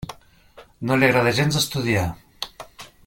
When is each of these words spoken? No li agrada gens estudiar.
No 0.91 0.97
li 1.01 1.09
agrada 1.09 1.35
gens 1.41 1.59
estudiar. 1.61 2.07